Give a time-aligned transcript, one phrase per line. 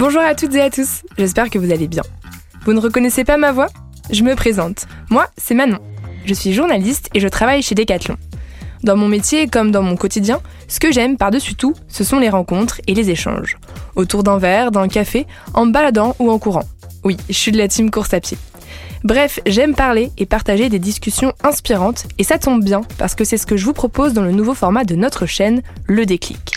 [0.00, 2.02] Bonjour à toutes et à tous, j'espère que vous allez bien.
[2.64, 3.66] Vous ne reconnaissez pas ma voix?
[4.10, 4.86] Je me présente.
[5.10, 5.78] Moi, c'est Manon.
[6.24, 8.16] Je suis journaliste et je travaille chez Decathlon.
[8.82, 12.30] Dans mon métier comme dans mon quotidien, ce que j'aime par-dessus tout, ce sont les
[12.30, 13.58] rencontres et les échanges.
[13.94, 16.64] Autour d'un verre, d'un café, en baladant ou en courant.
[17.04, 18.38] Oui, je suis de la team course à pied.
[19.04, 23.36] Bref, j'aime parler et partager des discussions inspirantes et ça tombe bien parce que c'est
[23.36, 26.54] ce que je vous propose dans le nouveau format de notre chaîne, le déclic.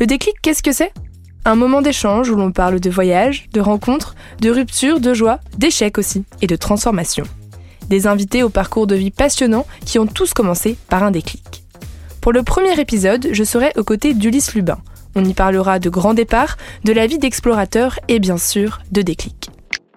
[0.00, 0.92] Le déclic, qu'est-ce que c'est?
[1.46, 5.96] Un moment d'échange où l'on parle de voyage, de rencontres, de ruptures, de joie, d'échecs
[5.96, 7.24] aussi et de transformation.
[7.88, 11.64] Des invités au parcours de vie passionnant qui ont tous commencé par un déclic.
[12.20, 14.78] Pour le premier épisode, je serai aux côtés d'Ulysse Lubin.
[15.14, 19.48] On y parlera de grands départs, de la vie d'explorateur et bien sûr de déclic.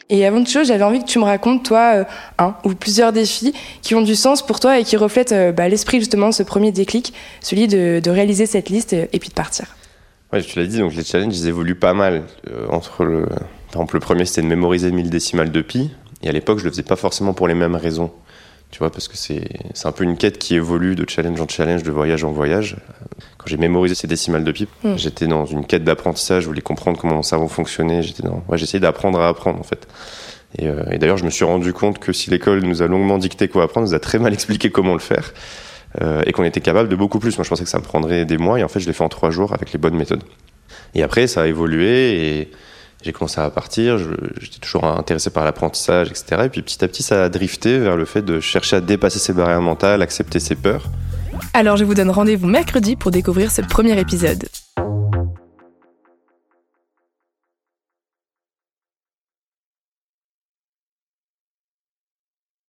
[0.09, 2.03] Et avant toute chose, j'avais envie que tu me racontes, toi, euh,
[2.37, 5.67] un ou plusieurs défis qui ont du sens pour toi et qui reflètent euh, bah,
[5.67, 9.65] l'esprit justement de ce premier déclic, celui de, réaliser cette liste et puis de partir.
[10.33, 12.23] Ouais, tu l'as dit, donc les challenges, ils évoluent pas mal.
[12.49, 13.27] Euh, entre le,
[13.73, 15.91] par exemple, le premier, c'était de mémoriser 1000 décimales de pi.
[16.23, 18.11] Et à l'époque, je le faisais pas forcément pour les mêmes raisons.
[18.71, 19.45] Tu vois, parce que c'est
[19.83, 22.77] un peu une quête qui évolue de challenge en challenge, de voyage en voyage.
[23.37, 24.95] Quand j'ai mémorisé ces décimales de pi, hmm.
[24.95, 28.01] j'étais dans une quête d'apprentissage, je voulais comprendre comment mon cerveau fonctionnait.
[28.01, 29.87] J'étais dans, ouais, j'essayais d'apprendre à apprendre, en fait.
[30.57, 33.19] Et, euh, et d'ailleurs, je me suis rendu compte que si l'école nous a longuement
[33.19, 35.31] dicté quoi apprendre, nous a très mal expliqué comment le faire.
[36.01, 37.37] Euh, et qu'on était capable de beaucoup plus.
[37.37, 39.03] Moi, je pensais que ça me prendrait des mois, et en fait, je l'ai fait
[39.03, 40.23] en trois jours avec les bonnes méthodes.
[40.95, 42.51] Et après, ça a évolué, et
[43.03, 43.97] j'ai commencé à partir,
[44.39, 46.43] j'étais toujours intéressé par l'apprentissage, etc.
[46.45, 49.19] Et puis petit à petit, ça a drifté vers le fait de chercher à dépasser
[49.19, 50.85] ses barrières mentales, accepter ses peurs.
[51.53, 54.45] Alors je vous donne rendez-vous mercredi pour découvrir ce premier épisode.